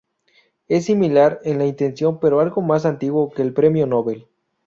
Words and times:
Es 0.67 0.85
similar 0.85 1.41
en 1.43 1.59
la 1.59 1.67
intención, 1.67 2.19
pero 2.19 2.39
algo 2.39 2.63
más 2.63 2.87
antiguo 2.87 3.29
que 3.29 3.43
el 3.43 3.53
Premio 3.53 3.85
Nobel. 3.85 4.25